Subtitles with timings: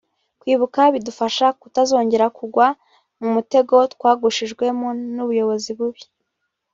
[0.39, 2.65] Kwibuka bidufasha kutazongera kugwa
[3.19, 6.01] mu mutego twagushijwemo n’ubuyobozi bubi